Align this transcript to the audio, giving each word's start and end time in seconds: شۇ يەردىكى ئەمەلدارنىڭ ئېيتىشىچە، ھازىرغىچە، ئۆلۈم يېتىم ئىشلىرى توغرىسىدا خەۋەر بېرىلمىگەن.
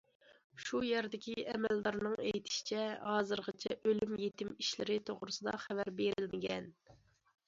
شۇ 0.67 0.79
يەردىكى 0.85 1.33
ئەمەلدارنىڭ 1.49 2.15
ئېيتىشىچە، 2.23 2.85
ھازىرغىچە، 3.09 3.77
ئۆلۈم 3.89 4.15
يېتىم 4.23 4.49
ئىشلىرى 4.55 4.97
توغرىسىدا 5.11 5.55
خەۋەر 5.67 5.93
بېرىلمىگەن. 6.01 6.71